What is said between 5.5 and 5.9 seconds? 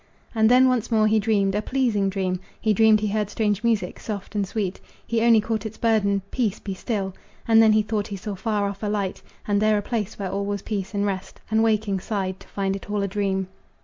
its